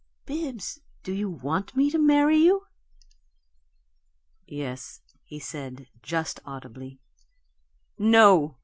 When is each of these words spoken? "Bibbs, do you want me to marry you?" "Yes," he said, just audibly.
"Bibbs, 0.25 0.81
do 1.03 1.13
you 1.13 1.29
want 1.29 1.75
me 1.75 1.91
to 1.91 1.99
marry 1.99 2.37
you?" 2.37 2.65
"Yes," 4.47 5.03
he 5.21 5.37
said, 5.37 5.89
just 6.01 6.39
audibly. 6.43 6.99